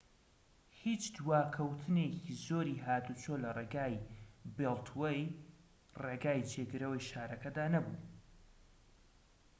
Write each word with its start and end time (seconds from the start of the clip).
هیچ 0.81 1.03
دواکەوتنێکی 1.15 2.33
زۆری 2.45 2.81
هاتوچۆ 2.85 3.33
لە 3.43 3.49
ڕێگای 3.57 3.95
بێڵتوەی 4.55 5.21
ڕێگای 6.03 6.45
جێگرەوەی 6.51 7.05
شارەکەدا 7.09 7.65
نەبوو 7.73 7.97